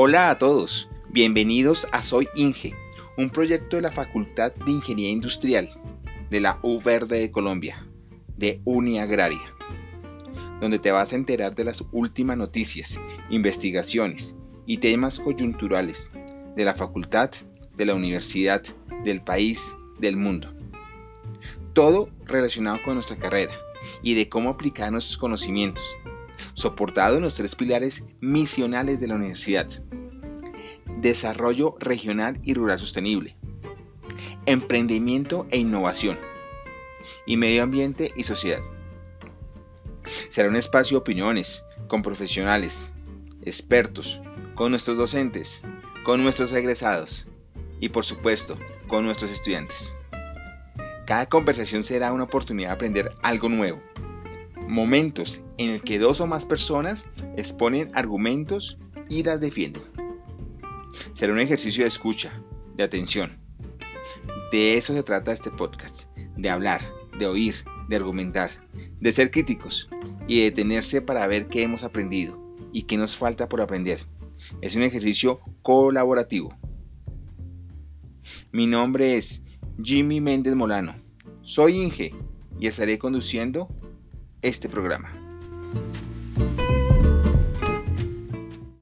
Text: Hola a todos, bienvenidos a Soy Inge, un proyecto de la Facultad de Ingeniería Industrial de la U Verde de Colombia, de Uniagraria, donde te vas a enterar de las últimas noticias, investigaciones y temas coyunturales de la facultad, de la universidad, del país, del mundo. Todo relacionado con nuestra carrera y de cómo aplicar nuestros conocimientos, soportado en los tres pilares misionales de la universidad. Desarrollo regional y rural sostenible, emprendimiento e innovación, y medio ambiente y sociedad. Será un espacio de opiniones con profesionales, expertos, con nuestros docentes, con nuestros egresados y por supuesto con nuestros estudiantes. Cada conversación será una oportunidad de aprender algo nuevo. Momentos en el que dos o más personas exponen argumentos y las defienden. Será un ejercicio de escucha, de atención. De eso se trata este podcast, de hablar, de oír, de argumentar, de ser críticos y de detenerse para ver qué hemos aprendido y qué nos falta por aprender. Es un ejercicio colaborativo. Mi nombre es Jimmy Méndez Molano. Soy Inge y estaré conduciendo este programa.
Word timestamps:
Hola 0.00 0.30
a 0.30 0.38
todos, 0.38 0.88
bienvenidos 1.08 1.88
a 1.90 2.02
Soy 2.02 2.28
Inge, 2.36 2.72
un 3.16 3.30
proyecto 3.30 3.74
de 3.74 3.82
la 3.82 3.90
Facultad 3.90 4.54
de 4.54 4.70
Ingeniería 4.70 5.12
Industrial 5.12 5.68
de 6.30 6.38
la 6.38 6.60
U 6.62 6.80
Verde 6.80 7.18
de 7.18 7.32
Colombia, 7.32 7.84
de 8.36 8.60
Uniagraria, 8.64 9.52
donde 10.60 10.78
te 10.78 10.92
vas 10.92 11.12
a 11.12 11.16
enterar 11.16 11.56
de 11.56 11.64
las 11.64 11.82
últimas 11.90 12.36
noticias, 12.36 13.00
investigaciones 13.28 14.36
y 14.66 14.76
temas 14.76 15.18
coyunturales 15.18 16.08
de 16.54 16.64
la 16.64 16.74
facultad, 16.74 17.32
de 17.74 17.84
la 17.84 17.96
universidad, 17.96 18.62
del 19.02 19.20
país, 19.20 19.76
del 19.98 20.16
mundo. 20.16 20.54
Todo 21.72 22.08
relacionado 22.24 22.78
con 22.84 22.94
nuestra 22.94 23.16
carrera 23.16 23.52
y 24.00 24.14
de 24.14 24.28
cómo 24.28 24.50
aplicar 24.50 24.92
nuestros 24.92 25.18
conocimientos, 25.18 25.96
soportado 26.54 27.16
en 27.16 27.22
los 27.22 27.34
tres 27.34 27.54
pilares 27.54 28.04
misionales 28.20 29.00
de 29.00 29.08
la 29.08 29.14
universidad. 29.14 29.68
Desarrollo 31.00 31.76
regional 31.78 32.40
y 32.42 32.54
rural 32.54 32.78
sostenible, 32.78 33.36
emprendimiento 34.46 35.46
e 35.50 35.58
innovación, 35.58 36.18
y 37.26 37.36
medio 37.36 37.62
ambiente 37.62 38.10
y 38.16 38.24
sociedad. 38.24 38.62
Será 40.30 40.48
un 40.48 40.56
espacio 40.56 40.96
de 40.96 41.00
opiniones 41.02 41.64
con 41.86 42.02
profesionales, 42.02 42.92
expertos, 43.42 44.22
con 44.54 44.70
nuestros 44.70 44.96
docentes, 44.96 45.62
con 46.04 46.22
nuestros 46.22 46.52
egresados 46.52 47.28
y 47.80 47.90
por 47.90 48.04
supuesto 48.04 48.58
con 48.88 49.04
nuestros 49.04 49.30
estudiantes. 49.30 49.94
Cada 51.06 51.26
conversación 51.26 51.84
será 51.84 52.12
una 52.12 52.24
oportunidad 52.24 52.68
de 52.68 52.74
aprender 52.74 53.12
algo 53.22 53.48
nuevo. 53.48 53.80
Momentos 54.68 55.42
en 55.56 55.70
el 55.70 55.80
que 55.80 55.98
dos 55.98 56.20
o 56.20 56.26
más 56.26 56.44
personas 56.44 57.08
exponen 57.38 57.88
argumentos 57.94 58.78
y 59.08 59.22
las 59.22 59.40
defienden. 59.40 59.82
Será 61.14 61.32
un 61.32 61.40
ejercicio 61.40 61.84
de 61.84 61.88
escucha, 61.88 62.42
de 62.76 62.84
atención. 62.84 63.38
De 64.52 64.76
eso 64.76 64.92
se 64.92 65.02
trata 65.02 65.32
este 65.32 65.50
podcast, 65.50 66.10
de 66.36 66.50
hablar, 66.50 66.82
de 67.18 67.26
oír, 67.26 67.54
de 67.88 67.96
argumentar, 67.96 68.50
de 69.00 69.10
ser 69.10 69.30
críticos 69.30 69.88
y 70.26 70.40
de 70.40 70.44
detenerse 70.44 71.00
para 71.00 71.26
ver 71.26 71.48
qué 71.48 71.62
hemos 71.62 71.82
aprendido 71.82 72.38
y 72.70 72.82
qué 72.82 72.98
nos 72.98 73.16
falta 73.16 73.48
por 73.48 73.62
aprender. 73.62 74.00
Es 74.60 74.76
un 74.76 74.82
ejercicio 74.82 75.40
colaborativo. 75.62 76.54
Mi 78.52 78.66
nombre 78.66 79.16
es 79.16 79.42
Jimmy 79.82 80.20
Méndez 80.20 80.54
Molano. 80.54 80.94
Soy 81.40 81.78
Inge 81.78 82.14
y 82.60 82.66
estaré 82.66 82.98
conduciendo 82.98 83.68
este 84.42 84.68
programa. 84.68 85.10